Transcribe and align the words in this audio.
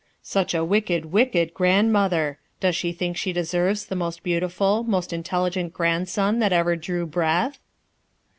"Such 0.23 0.55
a 0.55 0.65
wicked, 0.65 1.11
wicked 1.11 1.53
grandmother 1.53 2.39
1 2.61 2.69
Docs 2.69 2.75
she 2.75 2.91
think 2.91 3.17
she 3.17 3.31
deserves 3.31 3.85
the 3.85 3.95
most 3.95 4.23
beautiful, 4.23 4.83
most 4.83 5.13
intelligent 5.13 5.73
grandson 5.73 6.39
that 6.39 6.51
ever 6.51 6.75
drew 6.75 7.05
breath?' 7.05 7.59